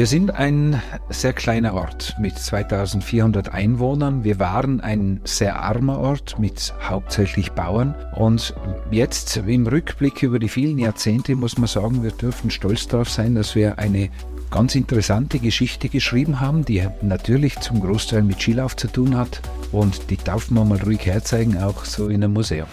[0.00, 0.80] Wir sind ein
[1.10, 4.24] sehr kleiner Ort mit 2400 Einwohnern.
[4.24, 7.94] Wir waren ein sehr armer Ort mit hauptsächlich Bauern.
[8.16, 8.54] Und
[8.90, 13.34] jetzt im Rückblick über die vielen Jahrzehnte muss man sagen, wir dürfen stolz darauf sein,
[13.34, 14.08] dass wir eine
[14.50, 19.42] ganz interessante Geschichte geschrieben haben, die natürlich zum Großteil mit Skilauf zu tun hat.
[19.70, 22.68] Und die darf man mal ruhig herzeigen, auch so in einem Museum.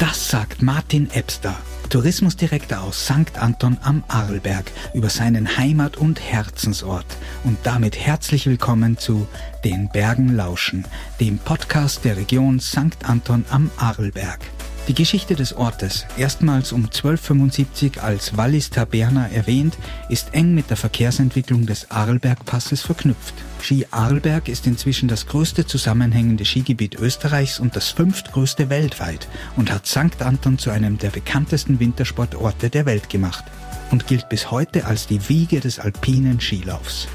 [0.00, 1.54] Das sagt Martin Ebster.
[1.88, 3.38] Tourismusdirektor aus St.
[3.38, 7.06] Anton am Arlberg über seinen Heimat- und Herzensort
[7.44, 9.26] und damit herzlich willkommen zu
[9.64, 10.84] Den Bergen lauschen,
[11.18, 13.04] dem Podcast der Region St.
[13.04, 14.40] Anton am Arlberg.
[14.88, 19.76] Die Geschichte des Ortes, erstmals um 1275 als Wallis Taberna erwähnt,
[20.08, 23.34] ist eng mit der Verkehrsentwicklung des Arlbergpasses verknüpft.
[23.60, 29.86] Ski Arlberg ist inzwischen das größte zusammenhängende Skigebiet Österreichs und das fünftgrößte weltweit und hat
[29.86, 30.22] St.
[30.22, 33.44] Anton zu einem der bekanntesten Wintersportorte der Welt gemacht
[33.90, 37.08] und gilt bis heute als die Wiege des alpinen Skilaufs.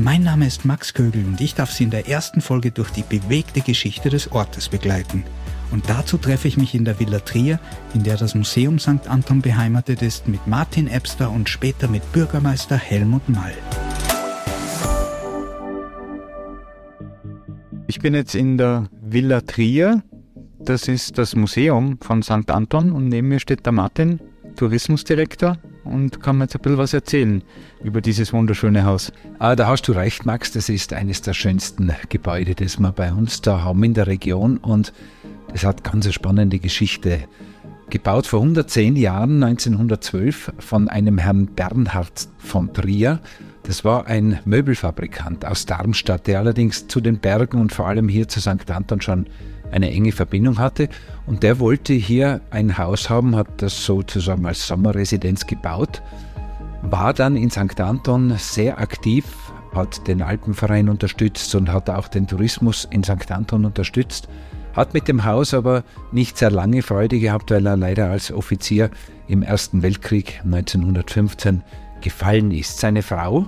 [0.00, 3.04] Mein Name ist Max Kögel und ich darf Sie in der ersten Folge durch die
[3.04, 5.22] bewegte Geschichte des Ortes begleiten–
[5.70, 7.60] und dazu treffe ich mich in der Villa Trier,
[7.94, 9.08] in der das Museum St.
[9.08, 13.54] Anton beheimatet ist, mit Martin Ebster und später mit Bürgermeister Helmut Mall.
[17.86, 20.02] Ich bin jetzt in der Villa Trier.
[20.60, 22.50] Das ist das Museum von St.
[22.50, 24.20] Anton und neben mir steht der Martin,
[24.56, 27.42] Tourismusdirektor und kann mir jetzt ein bisschen was erzählen
[27.82, 29.12] über dieses wunderschöne Haus.
[29.38, 30.52] Ah, da hast du recht, Max.
[30.52, 34.58] Das ist eines der schönsten Gebäude, das wir bei uns da haben in der Region
[34.58, 34.92] und
[35.52, 37.20] das hat ganz eine spannende Geschichte.
[37.90, 43.20] Gebaut vor 110 Jahren, 1912, von einem Herrn Bernhard von Trier.
[43.64, 48.28] Das war ein Möbelfabrikant aus Darmstadt, der allerdings zu den Bergen und vor allem hier
[48.28, 48.70] zu St.
[48.70, 49.26] Anton schon
[49.72, 50.88] eine enge Verbindung hatte.
[51.26, 56.00] Und der wollte hier ein Haus haben, hat das sozusagen als Sommerresidenz gebaut,
[56.82, 57.80] war dann in St.
[57.80, 59.24] Anton sehr aktiv,
[59.74, 63.30] hat den Alpenverein unterstützt und hat auch den Tourismus in St.
[63.30, 64.28] Anton unterstützt
[64.74, 68.90] hat mit dem Haus aber nicht sehr lange Freude gehabt, weil er leider als Offizier
[69.28, 71.62] im Ersten Weltkrieg 1915
[72.00, 72.78] gefallen ist.
[72.78, 73.46] Seine Frau,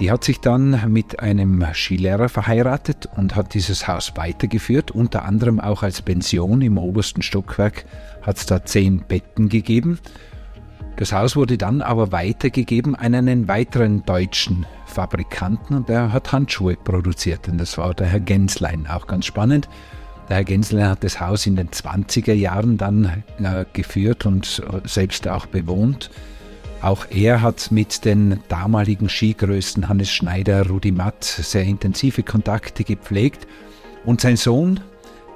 [0.00, 5.60] die hat sich dann mit einem Skilehrer verheiratet und hat dieses Haus weitergeführt, unter anderem
[5.60, 7.84] auch als Pension im obersten Stockwerk
[8.22, 9.98] hat es da zehn Betten gegeben.
[10.96, 16.76] Das Haus wurde dann aber weitergegeben an einen weiteren deutschen Fabrikanten und der hat Handschuhe
[16.76, 19.68] produziert und das war der Herr Genslein, auch ganz spannend.
[20.28, 25.28] Der Herr Gensler hat das Haus in den 20er Jahren dann äh, geführt und selbst
[25.28, 26.10] auch bewohnt.
[26.80, 33.46] Auch er hat mit den damaligen Skigrößen Hannes Schneider, Rudi Matt sehr intensive Kontakte gepflegt.
[34.04, 34.80] Und sein Sohn,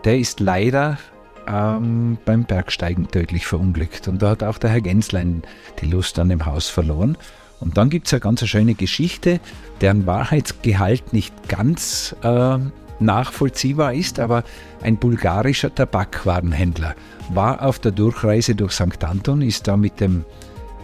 [0.05, 0.99] der ist leider
[1.47, 4.09] ähm, beim Bergsteigen tödlich verunglückt.
[4.09, 5.43] Und da hat auch der Herr Genslein
[5.81, 7.17] die Lust an dem Haus verloren.
[7.61, 9.41] Und dann gibt es eine ganz schöne Geschichte,
[9.81, 12.59] deren Wahrheitsgehalt nicht ganz äh,
[13.01, 14.45] nachvollziehbar ist, aber
[14.83, 16.95] ein bulgarischer Tabakwarenhändler
[17.31, 19.03] war auf der Durchreise durch St.
[19.05, 20.25] Anton, ist da mit dem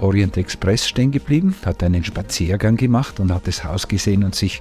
[0.01, 4.61] Orient Express stehen geblieben, hat einen Spaziergang gemacht und hat das Haus gesehen und sich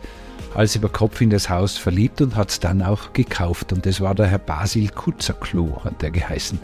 [0.56, 3.74] Hals über Kopf in das Haus verliebt und hat es dann auch gekauft.
[3.74, 6.60] Und das war der Herr Basil Kutzerklo, hat er geheißen.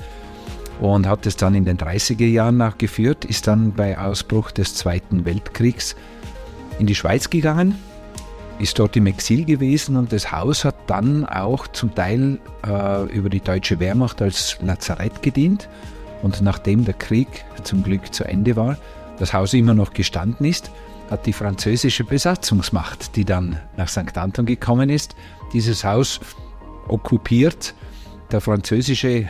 [0.79, 5.25] Und hat es dann in den 30er Jahren nachgeführt, ist dann bei Ausbruch des Zweiten
[5.25, 5.95] Weltkriegs
[6.77, 7.75] in die Schweiz gegangen,
[8.59, 13.29] ist dort im Exil gewesen und das Haus hat dann auch zum Teil äh, über
[13.29, 15.69] die deutsche Wehrmacht als Lazarett gedient.
[16.21, 18.77] Und nachdem der Krieg zum Glück zu Ende war,
[19.17, 20.71] das Haus immer noch gestanden ist,
[21.09, 24.17] hat die französische Besatzungsmacht, die dann nach St.
[24.17, 25.15] Anton gekommen ist,
[25.53, 26.19] dieses Haus
[26.87, 27.73] okkupiert.
[28.31, 29.29] Der französische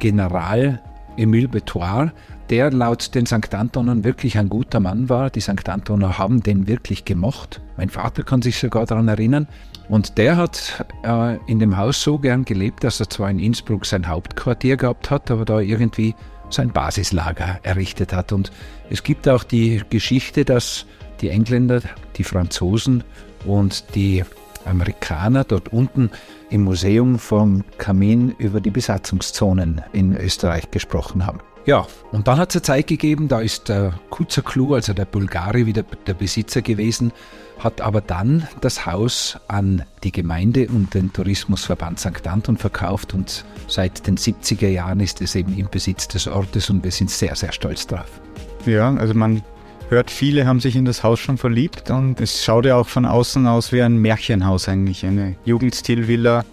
[0.00, 0.82] General
[1.16, 2.12] Emile Betoir
[2.50, 3.54] der laut den St.
[3.54, 5.30] Antonern wirklich ein guter Mann war.
[5.30, 5.68] Die St.
[5.68, 7.60] Antoner haben den wirklich gemocht.
[7.76, 9.48] Mein Vater kann sich sogar daran erinnern.
[9.88, 13.84] Und der hat äh, in dem Haus so gern gelebt, dass er zwar in Innsbruck
[13.84, 16.14] sein Hauptquartier gehabt hat, aber da irgendwie
[16.50, 18.32] sein Basislager errichtet hat.
[18.32, 18.50] Und
[18.90, 20.86] es gibt auch die Geschichte, dass
[21.20, 21.82] die Engländer,
[22.16, 23.04] die Franzosen
[23.44, 24.24] und die
[24.64, 26.10] Amerikaner dort unten
[26.50, 31.40] im Museum vom Kamin über die Besatzungszonen in Österreich gesprochen haben.
[31.66, 35.64] Ja, und dann hat es eine Zeit gegeben, da ist der Kutzerklu, also der Bulgari,
[35.64, 37.10] wieder der Besitzer gewesen,
[37.58, 42.26] hat aber dann das Haus an die Gemeinde und den Tourismusverband St.
[42.26, 46.84] Anton verkauft und seit den 70er Jahren ist es eben im Besitz des Ortes und
[46.84, 48.20] wir sind sehr, sehr stolz drauf.
[48.66, 49.42] Ja, also man
[49.88, 53.06] hört, viele haben sich in das Haus schon verliebt und es schaut ja auch von
[53.06, 56.44] außen aus wie ein Märchenhaus eigentlich, eine Jugendstilvilla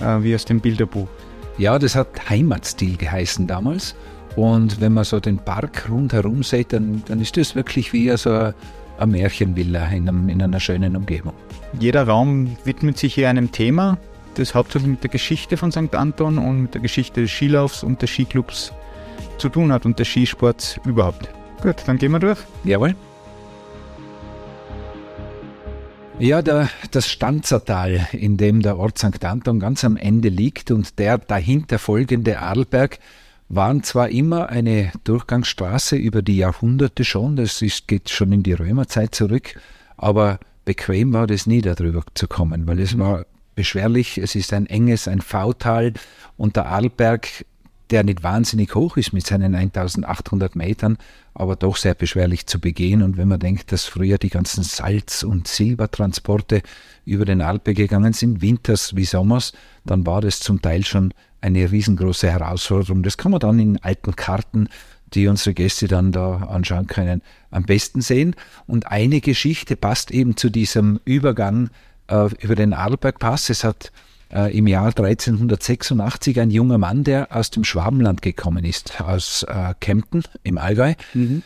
[0.00, 1.08] äh, wie aus dem Bilderbuch.
[1.58, 3.96] Ja, das hat Heimatstil geheißen damals
[4.36, 8.30] Und wenn man so den Park rundherum sieht, dann, dann ist das wirklich wie so
[8.30, 8.54] eine,
[8.98, 11.34] eine Märchenvilla in, einem, in einer schönen Umgebung.
[11.78, 13.98] Jeder Raum widmet sich hier einem Thema,
[14.34, 15.94] das hauptsächlich mit der Geschichte von St.
[15.94, 18.72] Anton und mit der Geschichte des Skilaufs und des Skiclubs
[19.38, 21.28] zu tun hat und des Skisports überhaupt.
[21.62, 22.38] Gut, dann gehen wir durch.
[22.64, 22.94] Jawohl.
[26.18, 29.24] Ja, der, das Stanzertal, in dem der Ort St.
[29.24, 32.98] Anton ganz am Ende liegt und der dahinter folgende Arlberg,
[33.52, 38.54] waren zwar immer eine Durchgangsstraße über die Jahrhunderte schon, das ist, geht schon in die
[38.54, 39.60] Römerzeit zurück,
[39.98, 44.66] aber bequem war das nie, darüber zu kommen, weil es war beschwerlich, es ist ein
[44.66, 45.92] enges, ein V-Tal
[46.38, 47.28] und der Arlberg,
[47.90, 50.96] der nicht wahnsinnig hoch ist mit seinen 1800 Metern,
[51.34, 53.02] aber doch sehr beschwerlich zu begehen.
[53.02, 56.62] Und wenn man denkt, dass früher die ganzen Salz- und Silbertransporte
[57.04, 59.52] über den Alpe gegangen sind, winters wie sommers,
[59.84, 63.02] dann war das zum Teil schon eine riesengroße Herausforderung.
[63.02, 64.68] Das kann man dann in alten Karten,
[65.12, 68.34] die unsere Gäste dann da anschauen können, am besten sehen.
[68.66, 71.68] Und eine Geschichte passt eben zu diesem Übergang
[72.08, 73.50] äh, über den Arlbergpass.
[73.50, 73.92] Es hat
[74.32, 79.74] äh, im Jahr 1386 ein junger Mann, der aus dem Schwabenland gekommen ist, aus äh,
[79.80, 80.94] Kempten im Allgäu.
[81.12, 81.42] Mhm.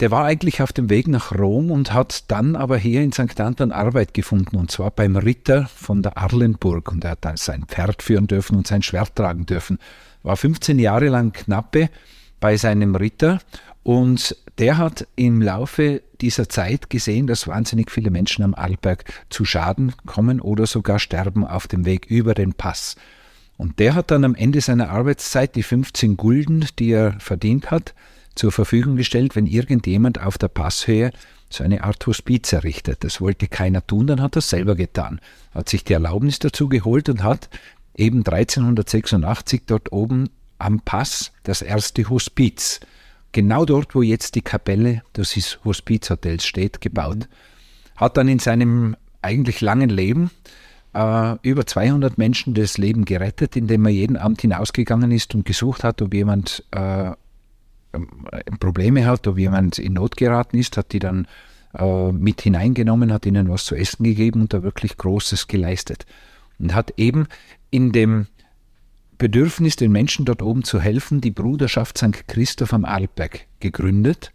[0.00, 3.40] Der war eigentlich auf dem Weg nach Rom und hat dann aber hier in St.
[3.40, 6.92] Anton Arbeit gefunden, und zwar beim Ritter von der Arlenburg.
[6.92, 9.78] Und er hat dann sein Pferd führen dürfen und sein Schwert tragen dürfen.
[10.22, 11.88] War 15 Jahre lang Knappe
[12.40, 13.40] bei seinem Ritter
[13.82, 19.44] und der hat im Laufe dieser Zeit gesehen, dass wahnsinnig viele Menschen am Arlberg zu
[19.44, 22.96] Schaden kommen oder sogar sterben auf dem Weg über den Pass.
[23.56, 27.94] Und der hat dann am Ende seiner Arbeitszeit die 15 Gulden, die er verdient hat,
[28.36, 31.10] zur Verfügung gestellt, wenn irgendjemand auf der Passhöhe
[31.50, 33.02] so eine Art Hospiz errichtet.
[33.02, 35.20] Das wollte keiner tun, dann hat er es selber getan.
[35.54, 37.48] Hat sich die Erlaubnis dazu geholt und hat
[37.96, 42.80] eben 1386 dort oben am Pass das erste Hospiz,
[43.32, 47.18] genau dort, wo jetzt die Kapelle des Hospizhotels steht, gebaut.
[47.18, 47.96] Mhm.
[47.96, 50.30] Hat dann in seinem eigentlich langen Leben
[50.94, 55.84] äh, über 200 Menschen das Leben gerettet, indem er jeden Abend hinausgegangen ist und gesucht
[55.84, 57.12] hat, ob jemand äh,
[58.60, 61.26] Probleme hat, ob jemand in Not geraten ist, hat die dann
[61.74, 66.06] äh, mit hineingenommen, hat ihnen was zu essen gegeben und da wirklich Großes geleistet.
[66.58, 67.26] Und hat eben
[67.70, 68.26] in dem
[69.18, 72.28] Bedürfnis, den Menschen dort oben zu helfen, die Bruderschaft St.
[72.28, 74.32] Christoph am Arlberg gegründet.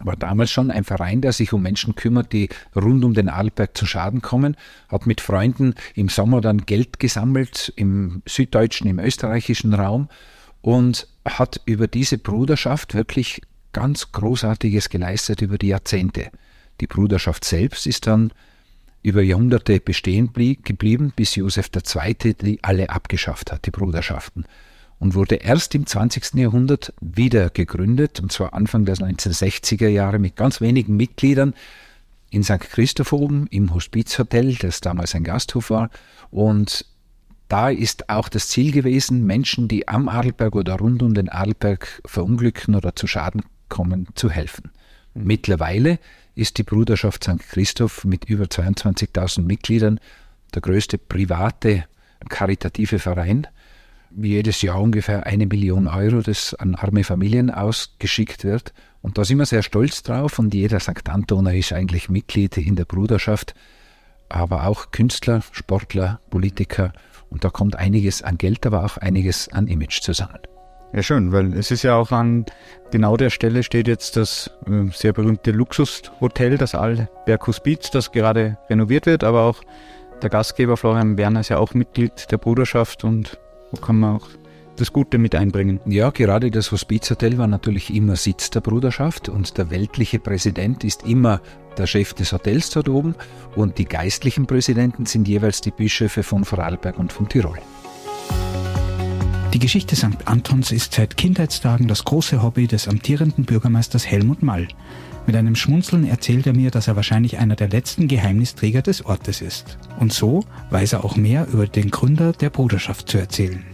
[0.00, 3.76] War damals schon ein Verein, der sich um Menschen kümmert, die rund um den Arlberg
[3.76, 4.56] zu Schaden kommen.
[4.88, 10.08] Hat mit Freunden im Sommer dann Geld gesammelt im süddeutschen, im österreichischen Raum
[10.64, 13.42] und hat über diese Bruderschaft wirklich
[13.74, 16.30] ganz Großartiges geleistet über die Jahrzehnte.
[16.80, 18.32] Die Bruderschaft selbst ist dann
[19.02, 22.32] über Jahrhunderte bestehen geblieben, bis Josef II.
[22.32, 24.46] die alle abgeschafft hat, die Bruderschaften.
[24.98, 26.32] Und wurde erst im 20.
[26.36, 31.52] Jahrhundert wieder gegründet, und zwar Anfang der 1960er Jahre mit ganz wenigen Mitgliedern
[32.30, 32.60] in St.
[32.60, 35.90] Christoph oben im Hospizhotel, das damals ein Gasthof war.
[36.30, 36.86] Und
[37.48, 42.00] da ist auch das Ziel gewesen, Menschen, die am Adelberg oder rund um den Adelberg
[42.04, 44.70] verunglücken oder zu Schaden kommen, zu helfen.
[45.14, 45.24] Mhm.
[45.24, 45.98] Mittlerweile
[46.34, 47.38] ist die Bruderschaft St.
[47.38, 50.00] Christoph mit über 22.000 Mitgliedern
[50.54, 51.84] der größte private
[52.28, 53.46] karitative Verein.
[54.10, 58.72] Wie jedes Jahr ungefähr eine Million Euro, das an arme Familien ausgeschickt wird.
[59.02, 61.08] Und da sind wir sehr stolz drauf und jeder St.
[61.08, 63.54] Antoner ist eigentlich Mitglied in der Bruderschaft,
[64.28, 66.92] aber auch Künstler, Sportler, Politiker.
[67.34, 70.38] Und da kommt einiges an Geld, aber auch einiges an Image zusammen.
[70.92, 72.46] Ja, schön, weil es ist ja auch an
[72.92, 78.56] genau der Stelle steht jetzt das äh, sehr berühmte Luxushotel, das Alberg Hospiz, das gerade
[78.70, 79.62] renoviert wird, aber auch
[80.22, 83.36] der Gastgeber Florian Werner ist ja auch Mitglied der Bruderschaft und
[83.72, 84.28] wo kann man auch
[84.76, 85.80] das Gute mit einbringen.
[85.86, 91.06] Ja, gerade das Hospizhotel war natürlich immer Sitz der Bruderschaft und der weltliche Präsident ist
[91.06, 91.40] immer
[91.76, 93.14] der Chef des Hotels dort oben
[93.56, 97.58] und die geistlichen Präsidenten sind jeweils die Bischöfe von Vorarlberg und von Tirol.
[99.52, 100.26] Die Geschichte St.
[100.26, 104.66] Antons ist seit Kindheitstagen das große Hobby des amtierenden Bürgermeisters Helmut Mall.
[105.26, 109.40] Mit einem Schmunzeln erzählt er mir, dass er wahrscheinlich einer der letzten Geheimnisträger des Ortes
[109.40, 109.78] ist.
[110.00, 113.64] Und so weiß er auch mehr über den Gründer der Bruderschaft zu erzählen.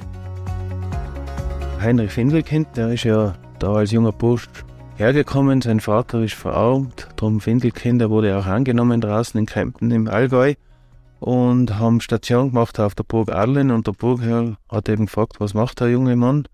[1.80, 4.48] Heinrich Findelkind, der ist ja da als junger Bursch
[4.96, 5.62] hergekommen.
[5.62, 10.54] Sein Vater ist verarmt, darum Findelkind, der wurde auch angenommen draußen in Kempten im Allgäu
[11.20, 15.54] und haben Station gemacht auf der Burg Arlen und der Burgherr hat eben gefragt, was
[15.54, 16.46] macht der junge Mann?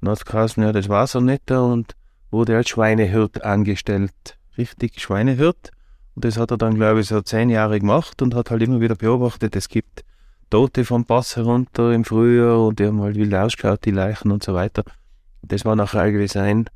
[0.00, 1.94] Und hat geheißen, ja, das war's er nicht und
[2.32, 4.38] wurde als Schweinehirt angestellt.
[4.58, 5.70] Richtig Schweinehirt.
[6.16, 8.80] Und das hat er dann, glaube ich, so zehn Jahre gemacht und hat halt immer
[8.80, 10.04] wieder beobachtet, es gibt
[10.50, 14.42] Tote vom Pass herunter im Frühjahr und die haben halt wild ausgeschaut, die Leichen und
[14.42, 14.84] so weiter.
[15.42, 16.68] Das war nachher eigentlich sein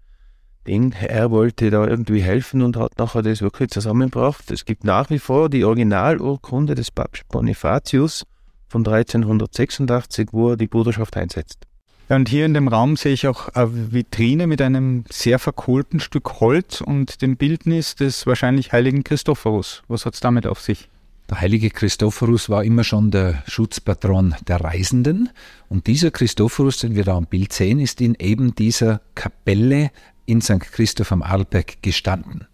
[0.67, 0.93] Ding.
[0.93, 4.51] Er wollte da irgendwie helfen und hat nachher das wirklich zusammengebracht.
[4.51, 8.25] Es gibt nach wie vor die Originalurkunde des Papst Bonifatius
[8.69, 11.67] von 1386, wo er die Bruderschaft einsetzt.
[12.09, 16.01] Ja, und hier in dem Raum sehe ich auch eine Vitrine mit einem sehr verkohlten
[16.01, 19.83] Stück Holz und dem Bildnis des wahrscheinlich heiligen Christophorus.
[19.89, 20.89] Was hat es damit auf sich?
[21.31, 25.29] Der heilige Christophorus war immer schon der Schutzpatron der Reisenden.
[25.69, 29.91] Und dieser Christophorus, den wir da am Bild sehen, ist in eben dieser Kapelle
[30.25, 30.61] in St.
[30.61, 32.47] Christoph am Arlberg gestanden.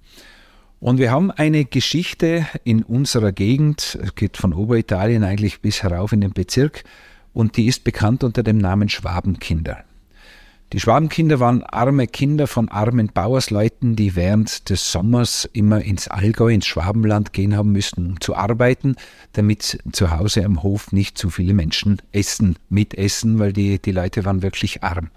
[0.81, 6.21] Und wir haben eine Geschichte in unserer Gegend, geht von Oberitalien eigentlich bis herauf in
[6.21, 6.85] den Bezirk,
[7.33, 9.85] und die ist bekannt unter dem Namen Schwabenkinder.
[10.73, 16.53] Die Schwabenkinder waren arme Kinder von armen Bauersleuten, die während des Sommers immer ins Allgäu,
[16.53, 18.97] ins Schwabenland gehen haben müssen, um zu arbeiten,
[19.35, 24.25] damit zu Hause am Hof nicht zu viele Menschen essen, mitessen, weil die, die Leute
[24.25, 25.11] waren wirklich arm.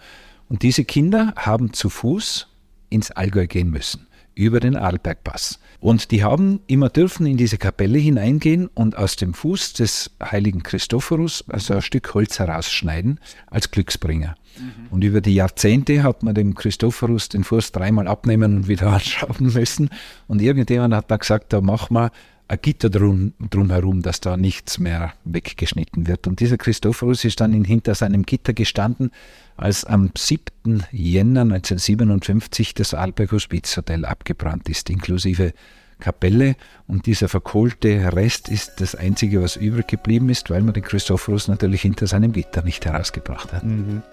[0.47, 2.47] Und diese Kinder haben zu Fuß
[2.89, 4.06] ins Allgäu gehen müssen
[4.37, 5.59] über den Arlbergpass.
[5.79, 10.63] Und die haben immer dürfen in diese Kapelle hineingehen und aus dem Fuß des heiligen
[10.63, 14.35] Christophorus also ein Stück Holz herausschneiden als Glücksbringer.
[14.57, 14.87] Mhm.
[14.89, 19.53] Und über die Jahrzehnte hat man dem Christophorus den Fuß dreimal abnehmen und wieder anschrauben
[19.53, 19.89] müssen.
[20.27, 22.11] Und irgendjemand hat da gesagt, da machen wir
[22.47, 26.27] ein Gitter drum, drumherum, dass da nichts mehr weggeschnitten wird.
[26.27, 29.11] Und dieser Christophorus ist dann in, hinter seinem Gitter gestanden,
[29.57, 30.85] als am 7.
[30.91, 35.53] Jänner 1957 das Alberg Hospizhotel abgebrannt ist, inklusive
[35.99, 36.55] Kapelle.
[36.87, 41.47] Und dieser verkohlte Rest ist das Einzige, was übrig geblieben ist, weil man den Christophorus
[41.47, 43.63] natürlich hinter seinem Gitter nicht herausgebracht hat.
[43.63, 44.03] Mhm.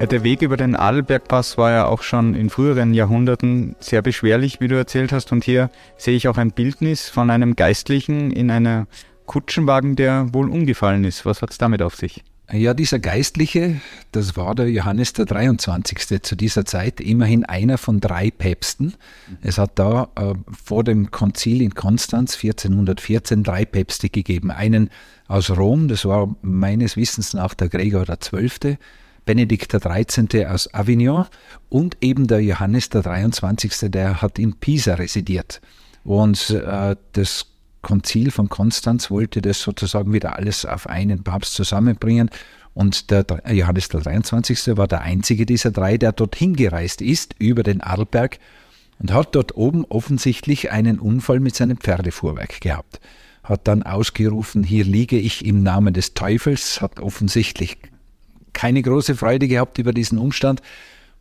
[0.00, 4.68] Der Weg über den Adelbergpass war ja auch schon in früheren Jahrhunderten sehr beschwerlich, wie
[4.68, 5.32] du erzählt hast.
[5.32, 8.86] Und hier sehe ich auch ein Bildnis von einem Geistlichen in einer
[9.26, 11.24] Kutschenwagen, der wohl umgefallen ist.
[11.24, 12.24] Was hat es damit auf sich?
[12.50, 13.80] Ja, dieser Geistliche,
[14.10, 16.22] das war der Johannes der 23.
[16.22, 18.94] zu dieser Zeit, immerhin einer von drei Päpsten.
[19.40, 20.34] Es hat da äh,
[20.64, 24.50] vor dem Konzil in Konstanz 1414 drei Päpste gegeben.
[24.50, 24.90] Einen
[25.28, 28.76] aus Rom, das war meines Wissens nach der Gregor XII.,
[29.24, 30.46] Benedikt XIII.
[30.46, 31.26] aus Avignon
[31.68, 35.60] und eben der Johannes der 23., der hat in Pisa residiert.
[36.04, 37.46] Und äh, das
[37.82, 42.30] Konzil von Konstanz wollte das sozusagen wieder alles auf einen Papst zusammenbringen.
[42.74, 44.76] Und der Johannes der 23.
[44.76, 48.38] war der einzige dieser drei, der dorthin gereist ist, über den Arlberg,
[48.98, 53.00] und hat dort oben offensichtlich einen Unfall mit seinem Pferdefuhrwerk gehabt.
[53.42, 57.78] Hat dann ausgerufen, hier liege ich im Namen des Teufels, hat offensichtlich
[58.52, 60.62] keine große Freude gehabt über diesen Umstand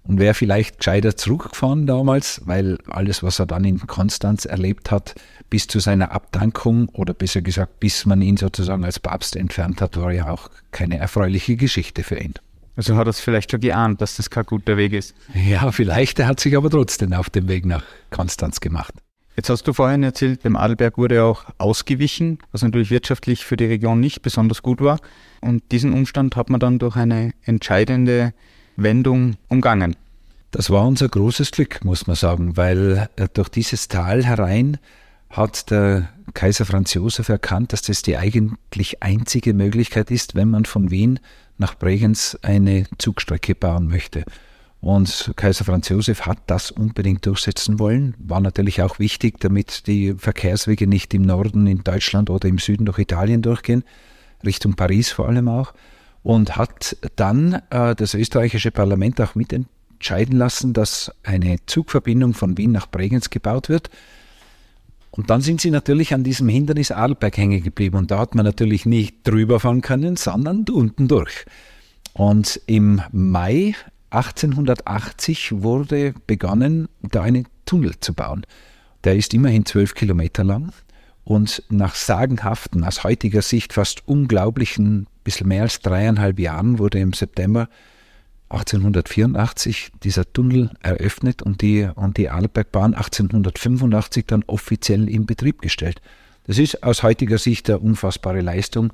[0.04, 5.16] und wäre vielleicht gescheiter zurückgefahren damals, weil alles, was er dann in Konstanz erlebt hat,
[5.50, 9.98] bis zu seiner Abdankung oder besser gesagt, bis man ihn sozusagen als Papst entfernt hat,
[9.98, 12.34] war ja auch keine erfreuliche Geschichte für ihn.
[12.76, 15.14] Also hat er es vielleicht schon geahnt, dass das kein guter Weg ist.
[15.36, 16.20] Ja, vielleicht.
[16.20, 18.94] Er hat sich aber trotzdem auf den Weg nach Konstanz gemacht.
[19.36, 23.66] Jetzt hast du vorhin erzählt, dem Adelberg wurde auch ausgewichen, was natürlich wirtschaftlich für die
[23.66, 25.00] Region nicht besonders gut war.
[25.40, 28.34] Und diesen Umstand hat man dann durch eine entscheidende
[28.76, 29.96] Wendung umgangen.
[30.52, 34.78] Das war unser großes Glück, muss man sagen, weil äh, durch dieses Tal herein
[35.30, 40.66] hat der Kaiser Franz Josef erkannt, dass das die eigentlich einzige Möglichkeit ist, wenn man
[40.66, 41.20] von Wien
[41.58, 44.26] nach Bregenz eine Zugstrecke bauen möchte.
[44.82, 48.16] Und Kaiser Franz Josef hat das unbedingt durchsetzen wollen.
[48.18, 52.86] War natürlich auch wichtig, damit die Verkehrswege nicht im Norden in Deutschland oder im Süden
[52.86, 53.84] durch Italien durchgehen,
[54.44, 55.74] Richtung Paris vor allem auch.
[56.24, 62.72] Und hat dann äh, das österreichische Parlament auch mitentscheiden lassen, dass eine Zugverbindung von Wien
[62.72, 63.92] nach Bregenz gebaut wird.
[65.12, 67.98] Und dann sind sie natürlich an diesem Hindernis Arlberg hängen geblieben.
[67.98, 71.46] Und da hat man natürlich nicht drüber fahren können, sondern unten durch.
[72.14, 73.76] Und im Mai
[74.12, 78.46] 1880 wurde begonnen, da einen Tunnel zu bauen.
[79.04, 80.74] Der ist immerhin zwölf Kilometer lang
[81.24, 87.14] und nach sagenhaften, aus heutiger Sicht fast unglaublichen, bisschen mehr als dreieinhalb Jahren wurde im
[87.14, 87.70] September
[88.50, 96.02] 1884 dieser Tunnel eröffnet und die, und die Arlbergbahn 1885 dann offiziell in Betrieb gestellt.
[96.48, 98.92] Das ist aus heutiger Sicht eine unfassbare Leistung.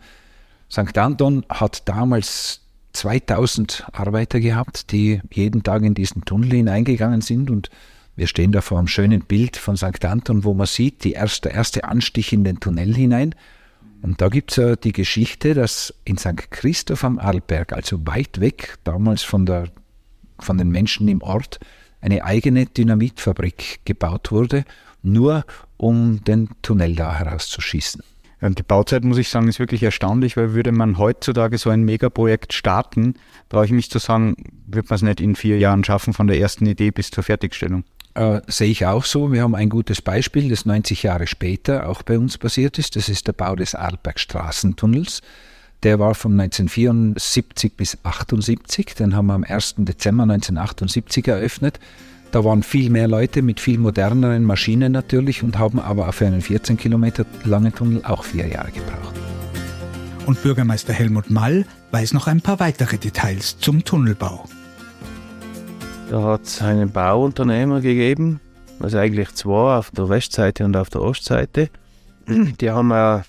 [0.72, 0.98] St.
[0.98, 2.67] Anton hat damals
[2.98, 7.70] 2000 Arbeiter gehabt, die jeden Tag in diesen Tunnel hineingegangen sind und
[8.16, 10.04] wir stehen da vor einem schönen Bild von St.
[10.04, 13.36] Anton, wo man sieht, die erste, erste Anstich in den Tunnel hinein.
[14.02, 16.50] Und da gibt es ja die Geschichte, dass in St.
[16.50, 19.70] Christoph am Arlberg, also weit weg, damals von, der,
[20.40, 21.60] von den Menschen im Ort,
[22.02, 24.66] eine eigene Dynamitfabrik gebaut wurde,
[25.04, 25.46] nur
[25.78, 28.02] um den Tunnel da herauszuschießen.
[28.42, 31.84] Ja, die Bauzeit, muss ich sagen, ist wirklich erstaunlich, weil würde man heutzutage so ein
[31.84, 33.16] Megaprojekt starten,
[33.50, 34.36] brauche ich mich zu sagen,
[34.68, 37.84] wird man es nicht in vier Jahren schaffen, von der ersten Idee bis zur Fertigstellung.
[38.14, 39.32] Äh, sehe ich auch so.
[39.32, 42.96] Wir haben ein gutes Beispiel, das 90 Jahre später auch bei uns passiert ist.
[42.96, 45.22] Das ist der Bau des Arlbergstraßentunnels.
[45.84, 48.96] Der war von 1974 bis 78.
[48.96, 49.76] Den haben wir am 1.
[49.78, 51.80] Dezember 1978 eröffnet.
[52.32, 56.42] Da waren viel mehr Leute mit viel moderneren Maschinen natürlich und haben aber für einen
[56.42, 59.16] 14 Kilometer langen Tunnel auch vier Jahre gebraucht.
[60.26, 64.44] Und Bürgermeister Helmut Mall weiß noch ein paar weitere Details zum Tunnelbau.
[66.10, 68.42] Da hat es einen Bauunternehmer gegeben,
[68.80, 71.70] also eigentlich zwei auf der Westseite und auf der Ostseite.
[72.28, 73.24] Die haben ein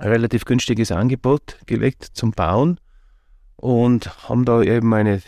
[0.00, 2.78] relativ günstiges Angebot gelegt zum Bauen
[3.56, 5.22] und haben da eben eine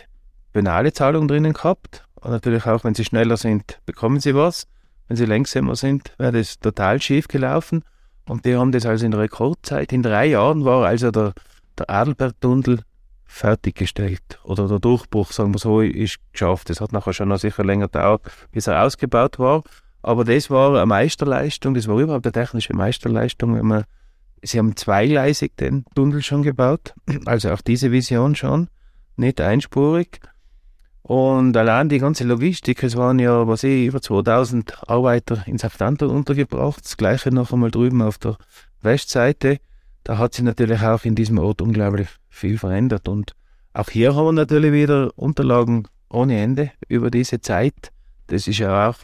[0.52, 4.66] penale Zahlung drinnen gehabt natürlich auch, wenn sie schneller sind, bekommen sie was.
[5.08, 7.84] Wenn sie langsamer sind, wäre das total schief gelaufen.
[8.26, 11.34] Und die haben das also in Rekordzeit, in drei Jahren war also der,
[11.78, 12.80] der Adelbergtunnel
[13.26, 14.40] fertiggestellt.
[14.44, 16.70] Oder der Durchbruch, sagen wir so, ist geschafft.
[16.70, 19.62] Das hat nachher schon noch sicher länger gedauert, bis er ausgebaut war.
[20.02, 23.56] Aber das war eine Meisterleistung, das war überhaupt eine technische Meisterleistung.
[23.56, 23.84] Wenn man,
[24.42, 26.94] sie haben zweigleisig den Tunnel schon gebaut,
[27.26, 28.68] also auch diese Vision schon,
[29.16, 30.20] nicht einspurig.
[31.06, 35.82] Und allein die ganze Logistik, es waren ja, was ich, über 2000 Arbeiter in St.
[35.82, 36.82] Anton untergebracht.
[36.82, 38.38] Das gleiche noch einmal drüben auf der
[38.80, 39.58] Westseite.
[40.02, 43.06] Da hat sich natürlich auch in diesem Ort unglaublich viel verändert.
[43.06, 43.32] Und
[43.74, 47.92] auch hier haben wir natürlich wieder Unterlagen ohne Ende über diese Zeit.
[48.28, 48.96] Das ist ja auch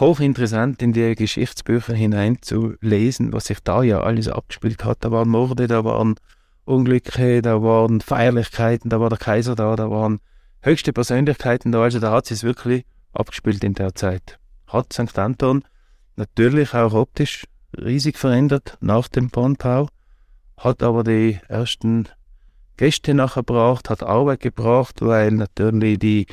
[0.00, 5.04] hochinteressant in die Geschichtsbücher hineinzulesen, was sich da ja alles abgespielt hat.
[5.04, 6.16] Da waren Morde, da waren
[6.64, 10.18] Unglücke, da waren Feierlichkeiten, da war der Kaiser da, da waren
[10.62, 11.82] höchste Persönlichkeiten da.
[11.82, 14.38] Also da hat es wirklich abgespielt in der Zeit.
[14.66, 15.18] Hat St.
[15.18, 15.64] Anton
[16.16, 19.88] natürlich auch optisch riesig verändert nach dem Bahnbau,
[20.56, 22.08] hat aber die ersten
[22.76, 26.26] Gäste nachher gebracht, hat Arbeit gebracht, weil natürlich die,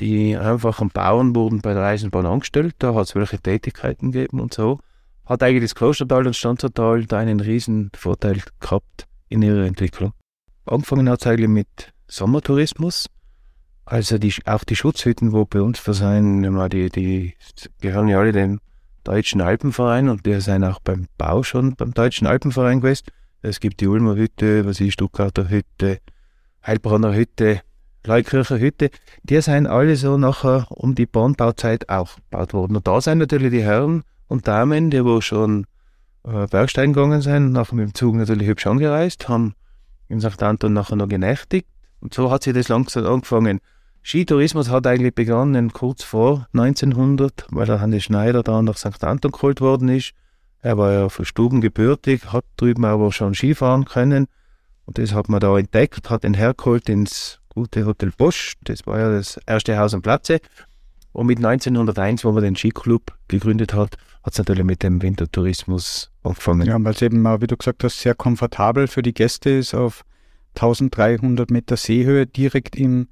[0.00, 4.54] die einfachen Bauern wurden bei der Eisenbahn angestellt, da hat es welche Tätigkeiten gegeben und
[4.54, 4.80] so.
[5.24, 10.12] Hat eigentlich das Klostertal und Stanzertal da einen riesen Vorteil gehabt in ihrer Entwicklung.
[10.66, 13.06] Angefangen hat es eigentlich mit Sommertourismus,
[13.86, 17.34] also die, auch die Schutzhütten, wo bei uns versehen, die, die
[17.80, 18.60] gehören ja alle dem
[19.04, 23.04] Deutschen Alpenverein und die sind auch beim Bau schon beim Deutschen Alpenverein gewesen.
[23.42, 26.00] Es gibt die Ulmer Hütte, was ist Stuttgarter Hütte,
[26.66, 27.60] Heilbronner Hütte,
[28.06, 28.90] Leukircher Hütte.
[29.22, 32.76] Die sind alle so nachher um die Bahnbauzeit auch gebaut worden.
[32.76, 35.66] Und da sind natürlich die Herren und Damen, die wo schon
[36.24, 39.54] äh, Bergsteigen gegangen sind, nachher mit dem Zug natürlich hübsch angereist, haben
[40.08, 40.42] in St.
[40.42, 41.68] Anton nachher noch genächtigt.
[42.00, 43.60] Und so hat sich das langsam angefangen.
[44.06, 49.02] Skitourismus hat eigentlich begonnen kurz vor 1900, weil der Hannes Schneider da nach St.
[49.02, 50.12] Anton geholt worden ist.
[50.60, 54.26] Er war ja von Stuben gebürtig, hat drüben aber schon Skifahren können.
[54.84, 58.56] Und das hat man da entdeckt, hat ihn hergeholt ins gute Hotel Bosch.
[58.64, 60.40] Das war ja das erste Haus am Platze.
[61.12, 66.10] Und mit 1901, wo man den Skiclub gegründet hat, hat es natürlich mit dem Wintertourismus
[66.22, 66.66] angefangen.
[66.66, 70.04] Ja, weil es eben, wie du gesagt hast, sehr komfortabel für die Gäste ist, auf
[70.56, 73.08] 1300 Meter Seehöhe direkt im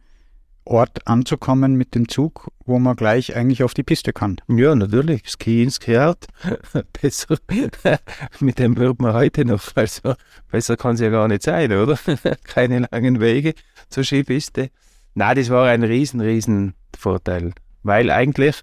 [0.64, 4.36] Ort anzukommen mit dem Zug, wo man gleich eigentlich auf die Piste kann.
[4.48, 5.28] Ja, natürlich.
[5.28, 6.26] Ski ins Skiart.
[7.02, 7.36] besser.
[8.40, 9.62] mit dem wird man heute noch.
[9.74, 10.14] Also
[10.50, 11.98] besser kann es ja gar nicht sein, oder?
[12.44, 13.54] Keine langen Wege
[13.88, 14.70] zur Skipiste.
[15.14, 17.52] Nein, das war ein riesen, riesen Vorteil.
[17.82, 18.62] Weil eigentlich,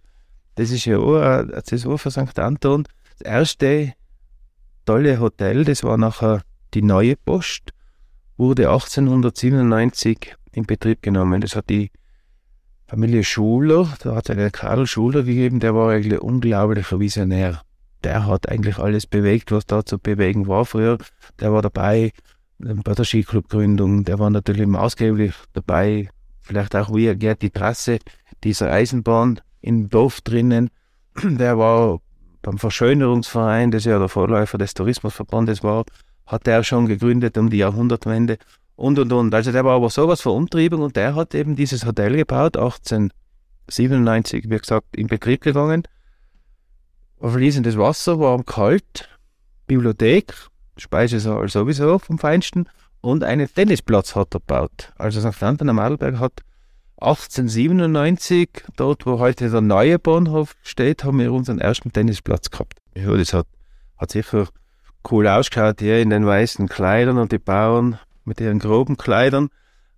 [0.55, 2.39] das ist ja auch, das war für St.
[2.39, 2.85] Anton,
[3.17, 3.93] das erste
[4.85, 6.41] tolle Hotel, das war nachher
[6.73, 7.73] die neue Post,
[8.37, 11.41] wurde 1897 in Betrieb genommen.
[11.41, 11.91] Das hat die
[12.87, 17.61] Familie Schuler, da hat es einen Karl Schuler gegeben, der war eigentlich ein unglaublicher Visionär.
[18.03, 20.97] Der hat eigentlich alles bewegt, was da zu bewegen war früher.
[21.39, 22.11] Der war dabei
[22.65, 26.09] ähm, bei der Skiclub-Gründung, der war natürlich maßgeblich dabei,
[26.41, 27.99] vielleicht auch wie er geht die Trasse
[28.43, 30.69] dieser Eisenbahn im Dorf drinnen.
[31.23, 31.99] Der war
[32.41, 35.85] beim Verschönerungsverein, das ja der Vorläufer des Tourismusverbandes war,
[36.25, 38.37] hat er schon gegründet um die Jahrhundertwende
[38.79, 39.35] und und und.
[39.35, 44.45] Also der war aber sowas von umtrieben und der hat eben dieses Hotel gebaut, 1897,
[44.49, 45.83] wie gesagt, in Betrieb gegangen.
[47.21, 49.09] Fließendes Wasser, warm, kalt,
[49.67, 50.33] Bibliothek,
[50.77, 52.69] Speisesaal sowieso vom Feinsten
[53.01, 54.93] und einen Tennisplatz hat er gebaut.
[54.97, 55.43] Also St.
[55.43, 56.41] Anton am Adelberg hat
[57.01, 62.79] 1897, dort wo heute der neue Bahnhof steht, haben wir unseren ersten Tennisplatz gehabt.
[62.95, 63.47] Ja, das hat,
[63.97, 64.47] hat sicher
[65.11, 69.49] cool ausgeschaut hier in den weißen Kleidern und die Bauern mit ihren groben Kleidern.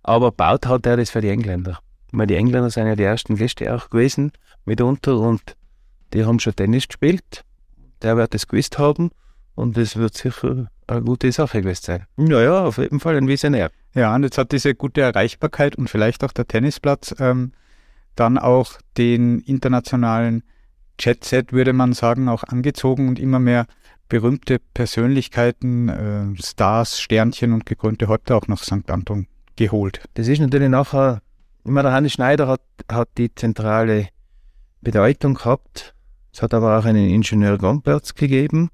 [0.02, 1.78] Aber baut hat er das für die Engländer.
[2.10, 4.32] Weil die Engländer sind ja die ersten Gäste auch gewesen,
[4.64, 5.56] mitunter, und
[6.12, 7.44] die haben schon Tennis gespielt.
[8.02, 9.10] Der wird es gewusst haben.
[9.54, 12.06] Und das wird sicher eine gute Sache gewesen sein.
[12.16, 13.70] Naja, auf jeden Fall ein Visionär.
[13.94, 17.52] Ja, und jetzt hat diese gute Erreichbarkeit und vielleicht auch der Tennisplatz ähm,
[18.16, 20.42] dann auch den internationalen
[20.98, 23.66] Jet-Set, würde man sagen, auch angezogen und immer mehr
[24.12, 28.90] berühmte Persönlichkeiten, äh, Stars, Sternchen und gekrönte Häupter auch nach St.
[28.90, 30.02] Anton geholt.
[30.12, 31.22] Das ist natürlich nachher,
[31.64, 34.08] immer der Hannes Schneider hat, hat die zentrale
[34.82, 35.94] Bedeutung gehabt.
[36.30, 38.68] Es hat aber auch einen Ingenieur Gomperz gegeben.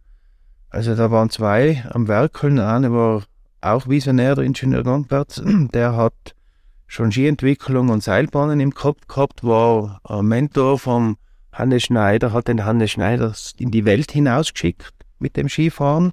[0.71, 2.59] Also da waren zwei am Werkeln.
[2.59, 3.23] Einer war
[3.61, 5.41] auch Visionär, der Ingenieur Gomperz.
[5.73, 6.35] Der hat
[6.89, 11.17] schon Skientwicklung und Seilbahnen im Kopf gehabt, war ein Mentor vom
[11.53, 16.13] Hannes Schneider, hat den Hannes Schneider in die Welt hinausgeschickt mit dem Skifahren.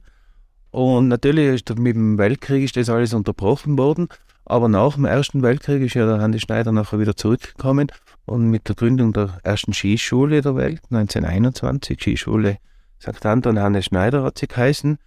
[0.71, 4.09] Und natürlich ist mit dem Weltkrieg ist das alles unterbrochen worden.
[4.45, 7.91] Aber nach dem Ersten Weltkrieg ist ja der Hannes Schneider nachher wieder zurückgekommen
[8.25, 12.57] und mit der Gründung der ersten Skischule der Welt, 1921, Skischule
[13.01, 13.25] St.
[13.25, 14.97] Anton Hannes Schneider hat sie geheißen,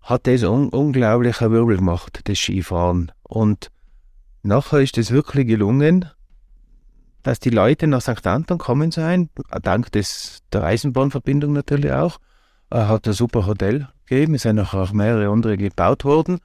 [0.00, 3.12] hat das un unglaubliche Wirbel gemacht, das Skifahren.
[3.22, 3.70] Und
[4.42, 6.06] nachher ist es wirklich gelungen,
[7.22, 8.26] dass die Leute nach St.
[8.26, 9.30] Anton kommen sein,
[9.62, 12.18] dank des, der Eisenbahnverbindung natürlich auch.
[12.72, 16.38] Er hat ein super Hotel gegeben, es sind auch mehrere andere gebaut worden.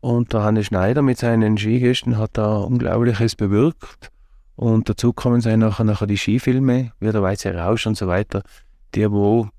[0.00, 4.10] Und der Hannes Schneider mit seinen Skigästen hat da Unglaubliches bewirkt.
[4.56, 8.42] Und dazu kommen sein nachher, nachher die Skifilme, wie der Weiße Rausch und so weiter,
[8.96, 9.50] die wo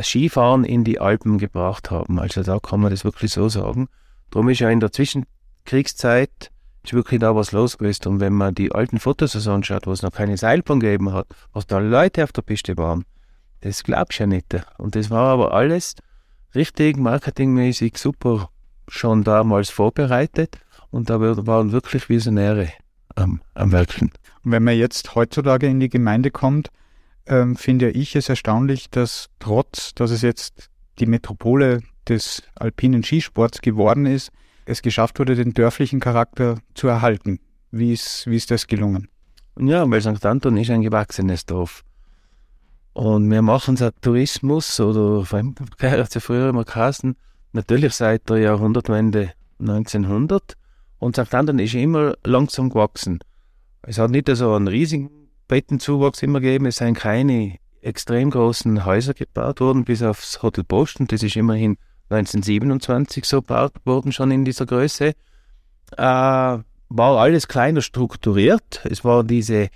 [0.00, 2.18] Skifahren in die Alpen gebracht haben.
[2.18, 3.88] Also da kann man das wirklich so sagen.
[4.30, 6.50] Darum ist ja in der Zwischenkriegszeit
[6.84, 8.08] ist wirklich da was los gewesen.
[8.08, 11.66] Und wenn man die alten Fotos anschaut, wo es noch keine Seilbahn gegeben hat, was
[11.66, 13.04] da Leute auf der Piste waren,
[13.60, 14.46] das glaubst du ja nicht.
[14.78, 15.94] Und das war aber alles
[16.54, 18.50] richtig marketingmäßig super
[18.88, 20.58] schon damals vorbereitet
[20.90, 22.72] und da waren wirklich Visionäre
[23.14, 24.10] am, am Werkeln.
[24.44, 26.70] Und wenn man jetzt heutzutage in die Gemeinde kommt,
[27.26, 33.60] ähm, finde ich es erstaunlich, dass trotz, dass es jetzt die Metropole des alpinen Skisports
[33.60, 34.32] geworden ist,
[34.64, 37.40] es geschafft wurde, den dörflichen Charakter zu erhalten.
[37.70, 39.08] Wie ist, wie ist das gelungen?
[39.58, 40.24] Ja, weil St.
[40.24, 41.84] Anton ist ein gewachsenes Dorf.
[42.98, 47.14] Und wir machen so Tourismus oder hat ja früher immer geheißen,
[47.52, 50.54] natürlich seit der Jahrhundertwende 1900.
[50.98, 51.32] Und St.
[51.32, 53.20] Anton ist immer langsam gewachsen.
[53.82, 55.10] Es hat nicht so einen riesigen
[55.46, 60.98] Bettenzuwachs immer gegeben, es sind keine extrem großen Häuser gebaut worden, bis aufs Hotel Post,
[60.98, 61.76] und das ist immerhin
[62.08, 65.12] 1927 so gebaut worden, schon in dieser Größe.
[65.92, 68.84] Äh, war alles kleiner strukturiert.
[68.90, 69.68] Es war diese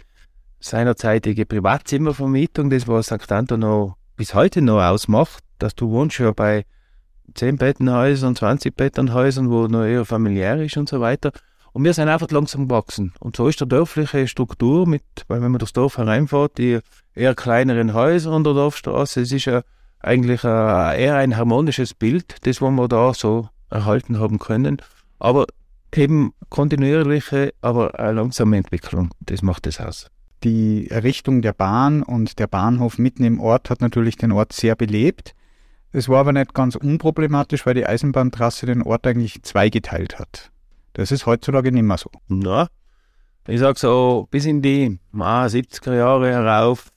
[0.62, 3.30] seinerzeitige Privatzimmervermietung, das was St.
[3.30, 6.64] Anton noch bis heute noch ausmacht, dass du wohnst ja bei
[7.34, 11.32] 10 Bettenhäusern, 20 Bettenhäusern, wo noch eher familiär ist und so weiter.
[11.72, 13.14] Und wir sind einfach langsam gewachsen.
[13.18, 16.80] Und so ist der dörfliche Struktur mit, weil wenn man das Dorf hereinfährt, die
[17.14, 19.62] eher kleineren Häuser an der Dorfstraße, es ist ja
[20.00, 24.82] eigentlich eher ein harmonisches Bild, das was wir da so erhalten haben können.
[25.18, 25.46] Aber
[25.94, 30.10] eben kontinuierliche, aber eine langsame Entwicklung, das macht es aus.
[30.44, 34.74] Die Errichtung der Bahn und der Bahnhof mitten im Ort hat natürlich den Ort sehr
[34.74, 35.34] belebt.
[35.92, 40.50] Es war aber nicht ganz unproblematisch, weil die Eisenbahntrasse den Ort eigentlich zweigeteilt hat.
[40.94, 42.10] Das ist heutzutage nicht mehr so.
[42.28, 42.68] Na,
[43.46, 46.90] ich sag so, bis in die ah, 70er Jahre herauf,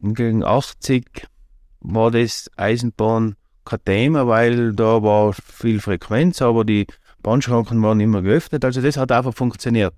[0.00, 1.28] gegen 80,
[1.80, 6.86] war das Eisenbahn kein Thema, weil da war viel Frequenz, aber die
[7.22, 8.64] Bahnschranken waren immer geöffnet.
[8.64, 9.94] Also das hat einfach funktioniert.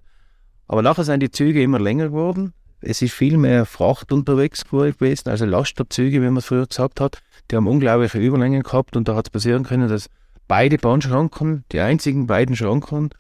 [0.66, 2.53] Aber nachher sind die Züge immer länger geworden.
[2.81, 7.22] Es ist viel mehr Fracht unterwegs gewesen, also Lasterzüge, wie man früher gesagt hat.
[7.50, 10.11] Die haben unglaubliche Überlängen gehabt und da hat es passieren können, dass
[10.48, 13.11] beide Bahnschranken, die einzigen beiden Schranken,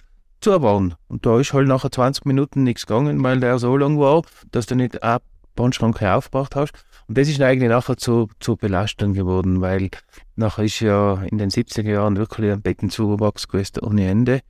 [0.40, 0.94] zu waren.
[1.08, 4.66] Und da ist halt nachher 20 Minuten nichts gegangen, weil der so lang war, dass
[4.66, 5.20] du nicht eine
[5.54, 6.72] Bahnschranke aufgebracht hast.
[7.08, 9.90] Und das ist eigentlich nachher zu, zu Belastung geworden, weil
[10.36, 14.40] nachher ist ja in den 70er Jahren wirklich ein Bettenzuwachs gewesen ohne Ende.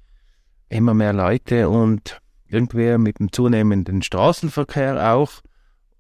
[0.69, 2.21] Immer mehr Leute und
[2.55, 5.31] irgendwie mit dem zunehmenden Straßenverkehr auch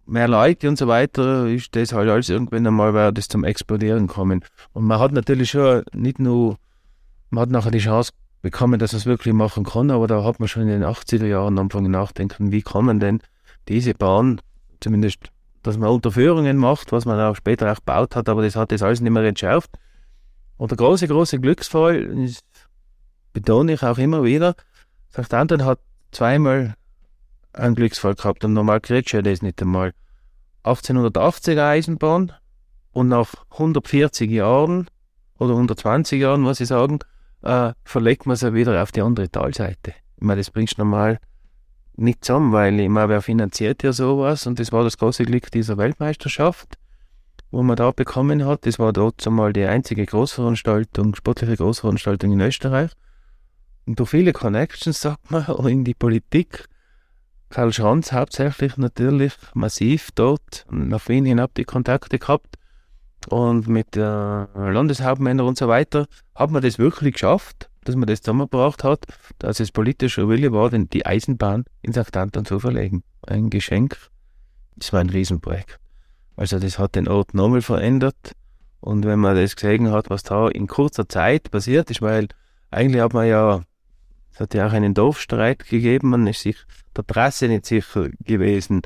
[0.06, 4.06] mehr Leute und so weiter, ist das halt alles irgendwann einmal wäre das zum Explodieren
[4.06, 4.44] kommen.
[4.72, 6.58] Und man hat natürlich schon nicht nur,
[7.30, 8.12] man hat nachher die Chance
[8.42, 11.26] bekommen, dass man es wirklich machen kann, aber da hat man schon in den 80er
[11.26, 13.20] Jahren angefangen nachdenken, wie kann man denn
[13.68, 14.40] diese Bahn,
[14.80, 15.18] zumindest,
[15.62, 18.82] dass man Unterführungen macht, was man auch später auch gebaut hat, aber das hat das
[18.82, 19.70] alles nicht mehr entschärft.
[20.58, 22.14] Und der große, große Glücksfall,
[23.32, 24.54] betone ich auch immer wieder,
[25.10, 25.32] St.
[25.32, 25.80] Anton hat
[26.14, 26.74] zweimal
[27.52, 29.92] einen Glücksfall gehabt und normal kriegst du ja das nicht einmal.
[30.64, 32.32] 1880er Eisenbahn
[32.92, 34.88] und nach 140 Jahren
[35.38, 37.00] oder 120 Jahren, muss ich sagen,
[37.42, 39.94] äh, verlegt man sie wieder auf die andere Talseite.
[40.16, 41.18] Ich meine, das bringst du normal
[41.96, 45.50] nicht zusammen, weil ich meine, wer finanziert ja sowas und das war das große Glück
[45.50, 46.78] dieser Weltmeisterschaft,
[47.50, 48.66] wo man da bekommen hat.
[48.66, 52.90] Das war dort einmal die einzige Großveranstaltung, sportliche Großveranstaltung in Österreich.
[53.86, 56.66] Und durch viele Connections, sagt man, in die Politik,
[57.50, 62.58] Karl Schranz hauptsächlich natürlich massiv dort nach Wien hinab die Kontakte gehabt.
[63.28, 68.22] Und mit äh, Landeshauptmännern und so weiter hat man das wirklich geschafft, dass man das
[68.22, 69.06] zusammengebracht hat,
[69.38, 72.16] dass es politischer Wille war, denn die Eisenbahn in St.
[72.16, 73.02] Anton zu verlegen.
[73.26, 73.96] Ein Geschenk.
[74.76, 75.78] Das war ein Riesenprojekt.
[76.36, 78.32] Also das hat den Ort nochmal verändert.
[78.80, 82.28] Und wenn man das gesehen hat, was da in kurzer Zeit passiert ist, weil
[82.70, 83.62] eigentlich hat man ja,
[84.34, 86.56] es hat ja auch einen Dorfstreit gegeben, man ist sich
[86.96, 88.82] der Trasse nicht sicher gewesen.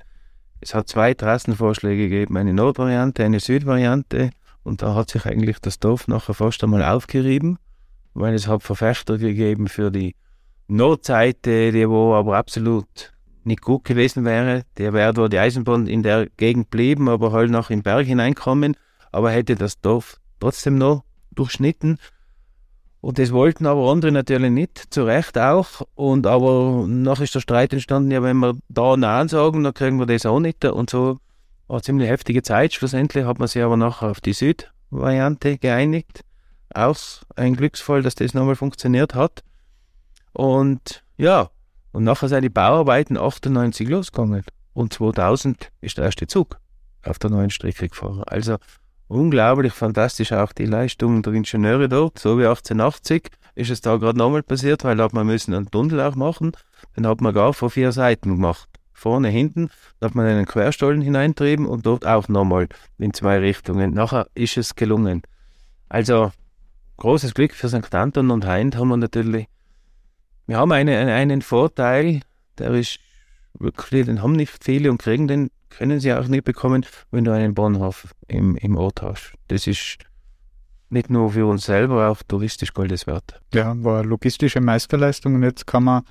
[0.60, 4.30] Es hat zwei Trassenvorschläge gegeben, eine Nordvariante, eine Südvariante.
[4.62, 7.58] Und da hat sich eigentlich das Dorf nachher fast einmal aufgerieben,
[8.12, 10.16] weil es hat Verfechter gegeben für die
[10.66, 14.64] Nordseite, die wo aber absolut nicht gut gewesen wäre.
[14.76, 18.76] Der wäre dort die Eisenbahn in der Gegend blieben, aber halt noch im Berg hineinkommen,
[19.12, 21.98] aber hätte das Dorf trotzdem noch durchschnitten.
[23.00, 25.82] Und das wollten aber andere natürlich nicht, zu Recht auch.
[25.94, 29.98] Und aber noch ist der Streit entstanden, ja, wenn wir da Nein sagen, dann kriegen
[29.98, 30.64] wir das auch nicht.
[30.64, 31.20] Und so
[31.68, 32.74] war eine ziemlich heftige Zeit.
[32.74, 36.24] Schlussendlich hat man sich aber nachher auf die Südvariante geeinigt.
[36.74, 36.96] Auch
[37.36, 39.44] ein Glücksfall, dass das nochmal funktioniert hat.
[40.32, 41.50] Und ja,
[41.92, 44.44] und nachher sind die Bauarbeiten 98 losgegangen.
[44.72, 46.58] Und 2000 ist der erste Zug
[47.04, 48.22] auf der neuen Strecke gefahren.
[48.26, 48.56] Also
[49.08, 52.18] unglaublich fantastisch auch die Leistung der Ingenieure dort.
[52.18, 55.70] So wie 1880 ist es da gerade nochmal passiert, weil da hat man müssen einen
[55.70, 56.52] Tunnel auch machen.
[56.96, 58.68] Den hat man gar von vier Seiten gemacht.
[58.92, 62.68] Vorne, hinten, da hat man einen Querstollen hineintrieben und dort auch nochmal
[62.98, 63.94] in zwei Richtungen.
[63.94, 65.22] Nachher ist es gelungen.
[65.88, 66.32] Also
[66.96, 67.94] großes Glück für St.
[67.94, 69.46] Anton und Heint haben wir natürlich.
[70.46, 72.20] Wir haben eine, einen Vorteil,
[72.58, 72.98] der ist
[73.54, 77.32] wirklich, den haben nicht viele und kriegen den können sie auch nicht bekommen, wenn du
[77.32, 79.34] einen Bahnhof im, im Ort hast.
[79.46, 79.98] Das ist
[80.90, 83.40] nicht nur für uns selber, auch touristisch Goldes wert.
[83.54, 86.02] Ja, war logistische Meisterleistung und jetzt kann man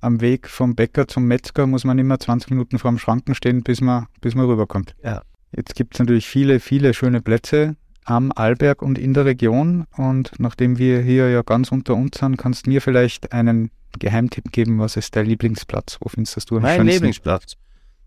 [0.00, 3.62] am Weg vom Bäcker zum Metzger, muss man immer 20 Minuten vor dem Schranken stehen,
[3.62, 4.96] bis man, bis man rüberkommt.
[5.04, 5.22] Ja.
[5.54, 10.32] Jetzt gibt es natürlich viele, viele schöne Plätze am Arlberg und in der Region und
[10.38, 14.80] nachdem wir hier ja ganz unter uns sind, kannst du mir vielleicht einen Geheimtipp geben,
[14.80, 15.98] was ist dein Lieblingsplatz?
[16.00, 16.94] Wo findest du am Mein schönsten?
[16.94, 17.56] Lieblingsplatz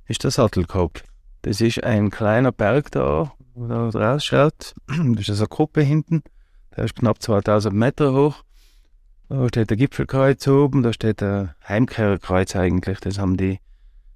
[0.07, 1.03] ist der Sattelkopf.
[1.41, 4.75] Das ist ein kleiner Berg da, wo da rausschaut.
[4.87, 6.23] Das ist eine Gruppe hinten.
[6.75, 8.43] Der ist knapp 2000 Meter hoch.
[9.29, 12.99] Da steht der Gipfelkreuz oben, da steht der Heimkehrerkreuz eigentlich.
[12.99, 13.59] Das haben die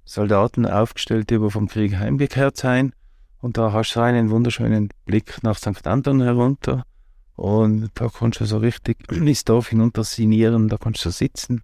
[0.04, 2.92] Soldaten aufgestellt, die über vom Krieg heimgekehrt sein.
[3.38, 5.86] Und da hast du einen wunderschönen Blick nach St.
[5.86, 6.84] Anton herunter.
[7.34, 11.62] Und da kannst du so richtig ins Dorf hinunter sinieren, da kannst du sitzen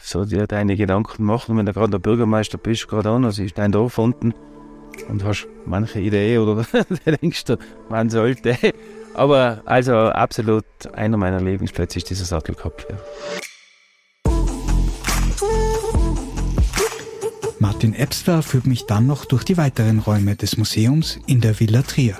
[0.00, 3.58] so dir deine Gedanken machen, wenn du gerade der Bürgermeister bist, gerade an, also ist
[3.58, 4.34] dein Dorf unten
[5.08, 6.64] und hast manche Idee oder
[7.20, 7.56] denkst du,
[7.88, 8.56] man sollte.
[9.14, 12.86] Aber also absolut einer meiner Lieblingsplätze ist dieser Sattelkopf.
[12.90, 12.96] Ja.
[17.60, 21.82] Martin Ebster führt mich dann noch durch die weiteren Räume des Museums in der Villa
[21.82, 22.16] Trier.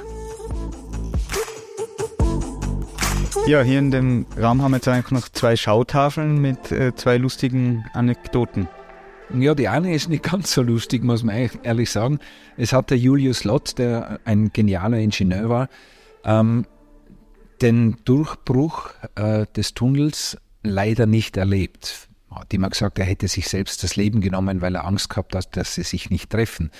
[3.46, 7.18] Ja, hier in dem Raum haben wir jetzt eigentlich noch zwei Schautafeln mit äh, zwei
[7.18, 8.68] lustigen Anekdoten.
[9.38, 12.20] Ja, die eine ist nicht ganz so lustig, muss man ehrlich sagen.
[12.56, 15.68] Es hat der Julius Lott, der ein genialer Ingenieur war,
[16.24, 16.64] ähm,
[17.60, 22.08] den Durchbruch äh, des Tunnels leider nicht erlebt.
[22.30, 25.54] Hat immer gesagt, er hätte sich selbst das Leben genommen, weil er Angst gehabt hat,
[25.54, 26.70] dass sie sich nicht treffen.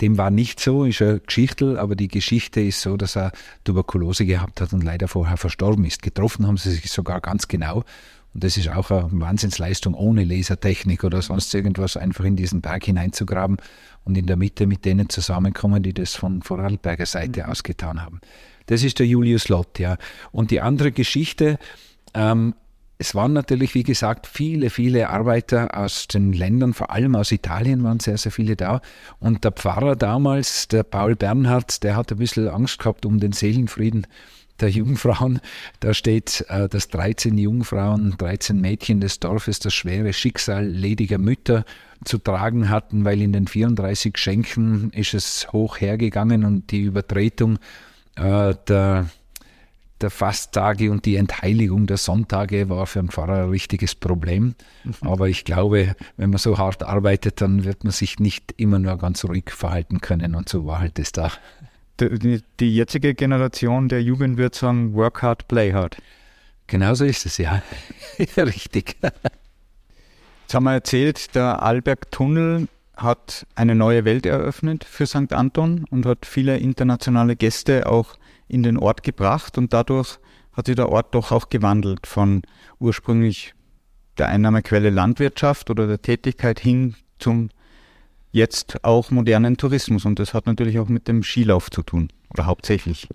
[0.00, 4.26] Dem war nicht so, ist eine Geschichte, aber die Geschichte ist so, dass er Tuberkulose
[4.26, 6.02] gehabt hat und leider vorher verstorben ist.
[6.02, 7.84] Getroffen haben sie sich sogar ganz genau.
[8.34, 12.84] Und das ist auch eine Wahnsinnsleistung ohne Lasertechnik oder sonst irgendwas, einfach in diesen Berg
[12.84, 13.58] hineinzugraben
[14.02, 17.50] und in der Mitte mit denen zusammenkommen, die das von Vorarlberger Seite mhm.
[17.50, 18.20] aus getan haben.
[18.66, 19.96] Das ist der Julius Lott, ja.
[20.32, 21.58] Und die andere Geschichte,
[22.14, 22.54] ähm,
[22.98, 27.82] es waren natürlich, wie gesagt, viele, viele Arbeiter aus den Ländern, vor allem aus Italien
[27.82, 28.80] waren sehr, sehr viele da.
[29.18, 33.32] Und der Pfarrer damals, der Paul Bernhard, der hat ein bisschen Angst gehabt um den
[33.32, 34.06] Seelenfrieden
[34.60, 35.40] der Jungfrauen.
[35.80, 41.64] Da steht, äh, dass 13 Jungfrauen, 13 Mädchen des Dorfes das schwere Schicksal lediger Mütter
[42.04, 47.58] zu tragen hatten, weil in den 34 Schenken ist es hoch hergegangen und die Übertretung
[48.16, 49.06] äh, der
[50.04, 54.54] der Fasttage und die Entheiligung der Sonntage war für einen Pfarrer ein richtiges Problem.
[54.84, 54.94] Mhm.
[55.00, 58.98] Aber ich glaube, wenn man so hart arbeitet, dann wird man sich nicht immer nur
[58.98, 60.34] ganz ruhig verhalten können.
[60.34, 61.32] Und so war halt das da.
[62.00, 65.96] Die, die jetzige Generation der Jugend wird sagen, work hard, play hard.
[66.66, 67.62] Genauso ist es, ja.
[68.36, 68.96] Richtig.
[69.00, 75.32] Jetzt haben wir erzählt, der Alberg-Tunnel hat eine neue Welt eröffnet für St.
[75.32, 78.16] Anton und hat viele internationale Gäste auch
[78.48, 80.18] in den Ort gebracht und dadurch
[80.52, 82.42] hat sich der Ort doch auch gewandelt von
[82.78, 83.54] ursprünglich
[84.18, 87.50] der Einnahmequelle Landwirtschaft oder der Tätigkeit hin zum
[88.30, 90.04] jetzt auch modernen Tourismus.
[90.04, 93.08] Und das hat natürlich auch mit dem Skilauf zu tun oder hauptsächlich.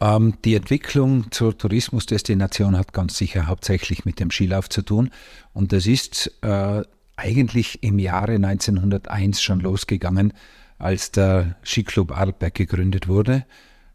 [0.00, 5.10] Ähm, die Entwicklung zur Tourismusdestination hat ganz sicher hauptsächlich mit dem Skilauf zu tun.
[5.52, 6.82] Und das ist äh,
[7.16, 10.32] eigentlich im Jahre 1901 schon losgegangen,
[10.78, 13.46] als der Skiclub Arlberg gegründet wurde.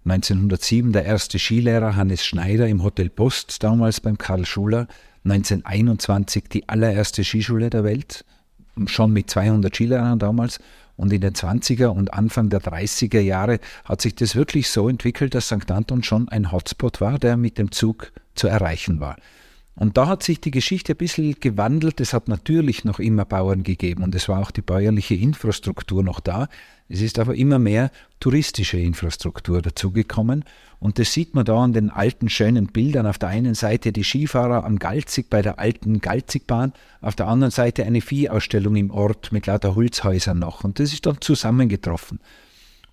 [0.06, 4.88] 1907 der erste Skilehrer Hannes Schneider im Hotel Post, damals beim Karl Schuler.
[5.24, 8.26] 1921 die allererste Skischule der Welt,
[8.88, 10.60] schon mit 200 Skilehrern damals.
[10.98, 15.36] Und in den 20er und Anfang der 30er Jahre hat sich das wirklich so entwickelt,
[15.36, 15.70] dass St.
[15.70, 19.18] Anton schon ein Hotspot war, der mit dem Zug zu erreichen war.
[19.82, 22.00] Und da hat sich die Geschichte ein bisschen gewandelt.
[22.02, 26.20] Es hat natürlich noch immer Bauern gegeben und es war auch die bäuerliche Infrastruktur noch
[26.20, 26.50] da.
[26.88, 27.90] Es ist aber immer mehr
[28.20, 30.46] touristische Infrastruktur dazugekommen.
[30.80, 33.08] Und das sieht man da an den alten schönen Bildern.
[33.08, 37.50] Auf der einen Seite die Skifahrer am Galzig bei der alten Galzigbahn, auf der anderen
[37.50, 40.64] Seite eine Viehausstellung im Ort mit lauter Holzhäusern noch.
[40.64, 42.20] Und das ist dann zusammengetroffen.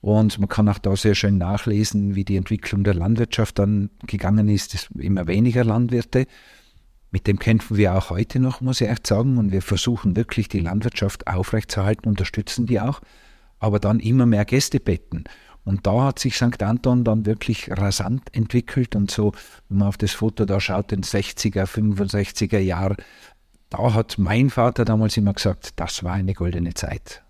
[0.01, 4.49] Und man kann auch da sehr schön nachlesen, wie die Entwicklung der Landwirtschaft dann gegangen
[4.49, 4.73] ist.
[4.73, 6.27] Es immer weniger Landwirte.
[7.11, 9.39] Mit dem kämpfen wir auch heute noch, muss ich echt sagen.
[9.39, 13.01] Und wir versuchen wirklich die Landwirtschaft aufrechtzuerhalten, unterstützen die auch.
[13.59, 15.25] Aber dann immer mehr Gästebetten.
[15.65, 16.63] Und da hat sich St.
[16.63, 19.33] Anton dann wirklich rasant entwickelt und so,
[19.69, 22.97] wenn man auf das Foto da schaut, den 60er, 65er Jahr,
[23.69, 27.23] da hat mein Vater damals immer gesagt, das war eine goldene Zeit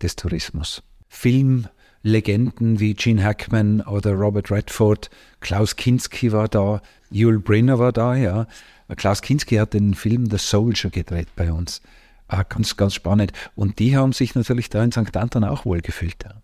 [0.00, 0.84] des Tourismus.
[1.08, 8.14] Filmlegenden wie Gene Hackman oder Robert Redford, Klaus Kinski war da, Yul Brynner war da,
[8.14, 8.46] ja.
[8.96, 11.80] Klaus Kinski hat den Film The Soldier gedreht bei uns.
[12.28, 13.32] Ah, ganz, ganz spannend.
[13.56, 15.16] Und die haben sich natürlich da in St.
[15.16, 16.16] Anton auch wohlgefühlt.
[16.24, 16.34] Ja.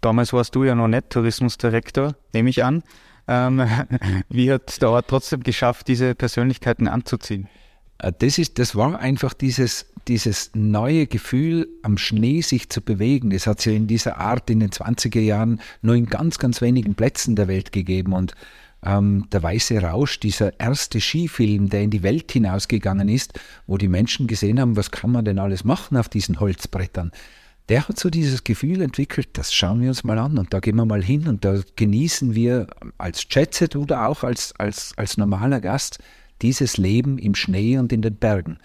[0.00, 2.82] Damals warst du ja noch nicht Tourismusdirektor, nehme ich an.
[3.28, 3.66] Ähm,
[4.28, 7.48] wie hat der Ort trotzdem geschafft, diese Persönlichkeiten anzuziehen?
[7.98, 13.30] Äh, das, ist, das war einfach dieses, dieses neue Gefühl, am Schnee sich zu bewegen.
[13.30, 16.60] Das hat es ja in dieser Art in den 20er Jahren nur in ganz, ganz
[16.60, 18.12] wenigen Plätzen der Welt gegeben.
[18.12, 18.34] Und
[18.84, 23.88] ähm, der Weiße Rausch, dieser erste Skifilm, der in die Welt hinausgegangen ist, wo die
[23.88, 27.10] Menschen gesehen haben, was kann man denn alles machen auf diesen Holzbrettern
[27.68, 30.76] der hat so dieses Gefühl entwickelt, das schauen wir uns mal an und da gehen
[30.76, 32.66] wir mal hin und da genießen wir
[32.98, 35.98] als Jetset oder auch als, als, als normaler Gast
[36.42, 38.58] dieses Leben im Schnee und in den Bergen.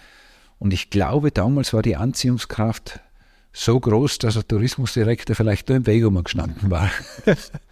[0.58, 2.99] Und ich glaube, damals war die Anziehungskraft
[3.53, 6.91] so groß, dass der Tourismusdirektor vielleicht nur im Weg gestanden war.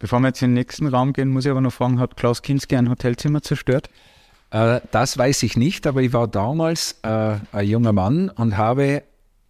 [0.00, 2.40] Bevor wir jetzt in den nächsten Raum gehen, muss ich aber noch fragen, hat Klaus
[2.42, 3.90] Kinski ein Hotelzimmer zerstört?
[4.50, 9.02] Äh, das weiß ich nicht, aber ich war damals äh, ein junger Mann und habe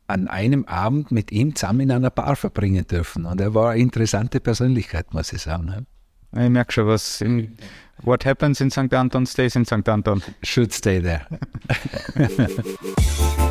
[0.08, 3.26] an einem Abend mit ihm zusammen in einer Bar verbringen dürfen.
[3.26, 5.86] Und er war eine interessante Persönlichkeit, muss ich sagen.
[6.32, 7.56] Ich merke schon, was in,
[8.02, 8.92] what happens in St.
[8.92, 9.88] Anton stays in St.
[9.88, 10.20] Anton.
[10.42, 11.26] Should stay there.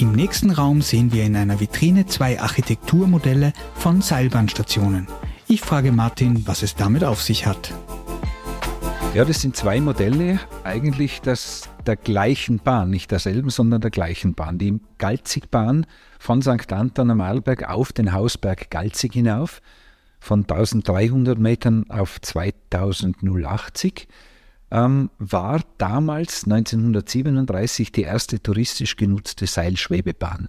[0.00, 5.08] Im nächsten Raum sehen wir in einer Vitrine zwei Architekturmodelle von Seilbahnstationen.
[5.48, 7.74] Ich frage Martin, was es damit auf sich hat.
[9.12, 14.34] Ja, das sind zwei Modelle eigentlich das, der gleichen Bahn, nicht derselben, sondern der gleichen
[14.34, 14.56] Bahn.
[14.56, 15.84] Die Galzigbahn
[16.20, 16.72] von St.
[16.72, 19.60] Anton am Arlberg auf den Hausberg Galzig hinauf,
[20.20, 24.06] von 1300 Metern auf 2080,
[24.70, 30.48] ähm, war damals 1937 die erste touristisch genutzte Seilschwebebahn.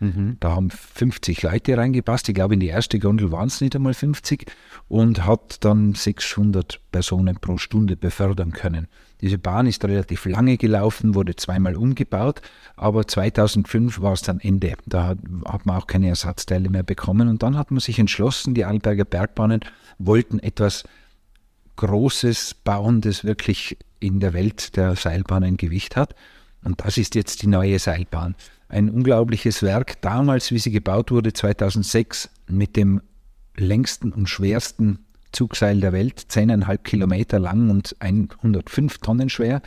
[0.00, 0.36] Mhm.
[0.40, 2.28] Da haben 50 Leute reingepasst.
[2.28, 4.46] Ich glaube, in die erste Gondel waren es nicht einmal 50
[4.86, 8.86] und hat dann 600 Personen pro Stunde befördern können.
[9.20, 12.40] Diese Bahn ist relativ lange gelaufen, wurde zweimal umgebaut,
[12.76, 14.74] aber 2005 war es dann Ende.
[14.86, 18.54] Da hat, hat man auch keine Ersatzteile mehr bekommen und dann hat man sich entschlossen,
[18.54, 19.60] die Alberger Bergbahnen
[19.98, 20.84] wollten etwas
[21.78, 26.14] Großes bauen, das wirklich in der Welt der Seilbahnen Gewicht hat.
[26.64, 28.34] Und das ist jetzt die neue Seilbahn
[28.68, 30.00] ein unglaubliches Werk.
[30.02, 33.00] Damals, wie sie gebaut wurde, 2006, mit dem
[33.56, 39.62] längsten und schwersten Zugseil der Welt, 10,5 Kilometer lang und 105 Tonnen schwer,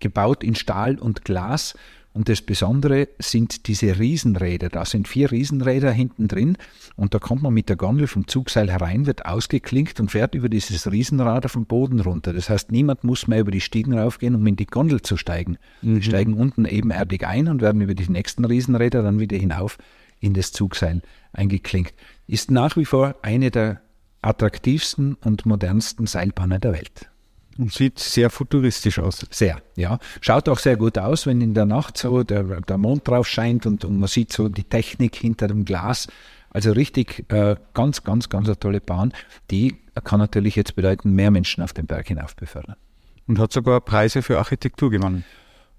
[0.00, 1.74] gebaut in Stahl und Glas
[2.14, 4.68] und das Besondere sind diese Riesenräder.
[4.68, 6.58] Da sind vier Riesenräder hinten drin
[6.94, 10.48] und da kommt man mit der Gondel vom Zugseil herein, wird ausgeklinkt und fährt über
[10.48, 12.32] dieses Riesenrad vom Boden runter.
[12.32, 15.56] Das heißt, niemand muss mehr über die Stiegen raufgehen, um in die Gondel zu steigen.
[15.80, 15.96] Mhm.
[15.96, 19.78] Die steigen unten ebenerdig ein und werden über die nächsten Riesenräder dann wieder hinauf
[20.20, 21.02] in das Zugseil
[21.32, 21.94] eingeklinkt.
[22.26, 23.80] Ist nach wie vor eine der
[24.20, 27.11] attraktivsten und modernsten Seilbahnen der Welt.
[27.58, 29.26] Und sieht sehr futuristisch aus.
[29.30, 29.98] Sehr, ja.
[30.20, 33.66] Schaut auch sehr gut aus, wenn in der Nacht so der, der Mond drauf scheint
[33.66, 36.08] und, und man sieht so die Technik hinter dem Glas.
[36.50, 39.12] Also richtig äh, ganz, ganz, ganz eine tolle Bahn.
[39.50, 42.76] Die kann natürlich jetzt bedeuten, mehr Menschen auf den Berg hinauf befördern.
[43.26, 45.24] Und hat sogar Preise für Architektur gewonnen.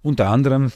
[0.02, 0.72] Unter anderem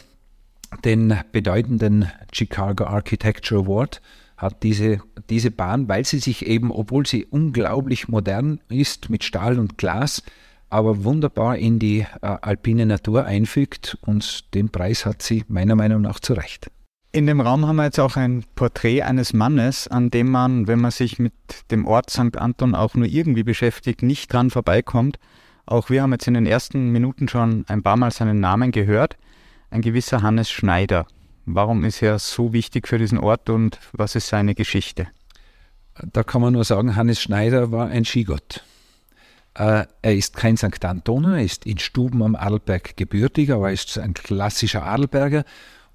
[0.83, 4.01] den bedeutenden Chicago Architecture Award
[4.35, 9.57] hat diese, diese Bahn, weil sie sich eben, obwohl sie unglaublich modern ist mit Stahl
[9.57, 10.21] und Glas,
[10.69, 16.01] aber wunderbar in die äh, alpine Natur einfügt und den Preis hat sie meiner Meinung
[16.01, 16.69] nach zu Recht.
[17.11, 20.79] In dem Raum haben wir jetzt auch ein Porträt eines Mannes, an dem man, wenn
[20.79, 21.33] man sich mit
[21.71, 22.37] dem Ort St.
[22.37, 25.17] Anton auch nur irgendwie beschäftigt, nicht dran vorbeikommt.
[25.65, 29.17] Auch wir haben jetzt in den ersten Minuten schon ein paar Mal seinen Namen gehört.
[29.71, 31.07] Ein gewisser Hannes Schneider.
[31.45, 35.07] Warum ist er so wichtig für diesen Ort und was ist seine Geschichte?
[36.13, 38.63] Da kann man nur sagen, Hannes Schneider war ein Skigott.
[39.57, 40.85] Äh, er ist kein St.
[40.85, 45.45] Antoner, er ist in Stuben am Arlberg gebürtig, aber er ist ein klassischer Arlberger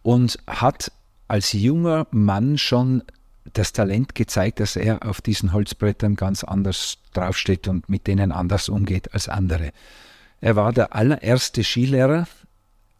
[0.02, 0.90] und hat
[1.28, 3.04] als junger Mann schon
[3.52, 8.68] das Talent gezeigt, dass er auf diesen Holzbrettern ganz anders draufsteht und mit denen anders
[8.68, 9.72] umgeht als andere.
[10.40, 12.26] Er war der allererste Skilehrer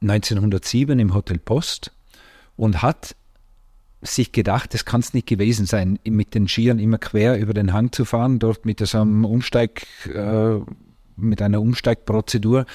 [0.01, 1.93] 1907 im Hotel Post
[2.57, 3.17] und hat
[4.03, 7.73] sich gedacht, das kann es nicht gewesen sein, mit den Skiern immer quer über den
[7.73, 10.59] Hang zu fahren, dort mit so einem Umsteig, äh,
[11.17, 12.67] mit einer Umsteigprozedur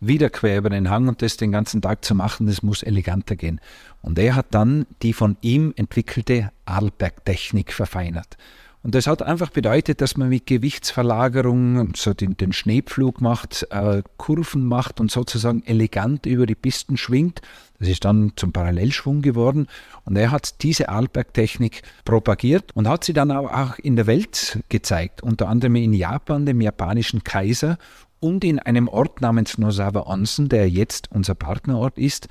[0.00, 3.36] wieder quer über den Hang und das den ganzen Tag zu machen, das muss eleganter
[3.36, 3.60] gehen.
[4.02, 8.36] Und er hat dann die von ihm entwickelte Arlberg-Technik verfeinert.
[8.82, 14.02] Und das hat einfach bedeutet, dass man mit Gewichtsverlagerung so den, den Schneepflug macht, äh,
[14.16, 17.42] Kurven macht und sozusagen elegant über die Pisten schwingt.
[17.78, 19.68] Das ist dann zum Parallelschwung geworden.
[20.04, 25.22] Und er hat diese Arlberg-Technik propagiert und hat sie dann auch in der Welt gezeigt,
[25.22, 27.78] unter anderem in Japan, dem japanischen Kaiser
[28.18, 32.28] und in einem Ort namens Nosawa Onsen, der jetzt unser Partnerort ist,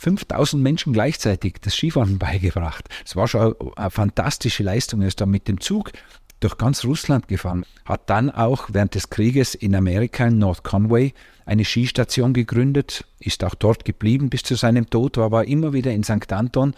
[0.00, 2.88] 5000 Menschen gleichzeitig das Skifahren beigebracht.
[3.04, 5.02] Es war schon eine fantastische Leistung.
[5.02, 5.92] Er ist dann mit dem Zug
[6.40, 11.12] durch ganz Russland gefahren, hat dann auch während des Krieges in Amerika in North Conway
[11.44, 15.92] eine Skistation gegründet, ist auch dort geblieben bis zu seinem Tod, war aber immer wieder
[15.92, 16.32] in St.
[16.32, 16.74] Anton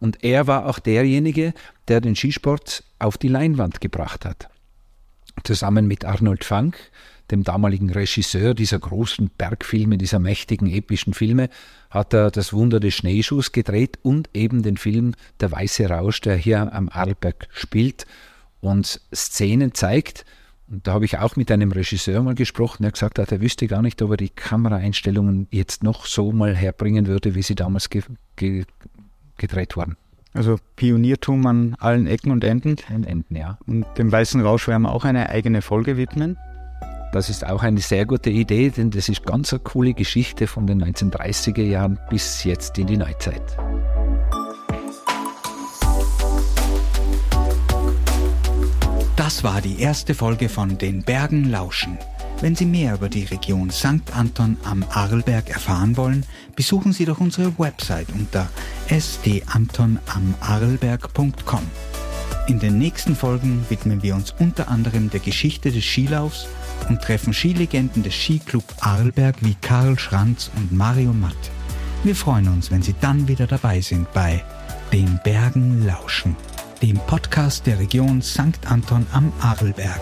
[0.00, 1.54] und er war auch derjenige,
[1.86, 4.48] der den Skisport auf die Leinwand gebracht hat.
[5.44, 6.76] Zusammen mit Arnold Funk,
[7.30, 11.48] dem damaligen Regisseur dieser großen Bergfilme, dieser mächtigen epischen Filme,
[11.90, 16.36] hat er das Wunder des Schneeschuhs gedreht und eben den Film Der Weiße Rausch, der
[16.36, 18.06] hier am Arlberg spielt
[18.60, 20.24] und Szenen zeigt.
[20.68, 23.66] Und da habe ich auch mit einem Regisseur mal gesprochen, der gesagt hat, er wüsste
[23.66, 27.90] gar nicht, ob er die Kameraeinstellungen jetzt noch so mal herbringen würde, wie sie damals
[27.90, 28.02] ge
[28.36, 28.64] ge
[29.36, 29.96] gedreht wurden.
[30.32, 32.76] Also Pioniertum an allen Ecken und Enden.
[32.92, 33.58] Und Enden, ja.
[33.66, 36.36] Und dem Weißen Rausch werden wir auch eine eigene Folge widmen.
[37.14, 40.66] Das ist auch eine sehr gute Idee, denn das ist ganz eine coole Geschichte von
[40.66, 43.40] den 1930er Jahren bis jetzt in die Neuzeit.
[49.14, 51.98] Das war die erste Folge von Den Bergen lauschen.
[52.40, 54.12] Wenn Sie mehr über die Region St.
[54.12, 58.48] Anton am Arlberg erfahren wollen, besuchen Sie doch unsere Website unter
[58.90, 61.62] sdantonamarlberg.com.
[62.48, 66.48] In den nächsten Folgen widmen wir uns unter anderem der Geschichte des Skilaufs
[66.88, 71.36] und treffen Skilegenden des Skiclub Arlberg wie Karl Schranz und Mario Matt.
[72.02, 74.44] Wir freuen uns, wenn Sie dann wieder dabei sind bei
[74.92, 76.36] Den Bergen lauschen,
[76.82, 78.66] dem Podcast der Region St.
[78.66, 80.00] Anton am Arlberg.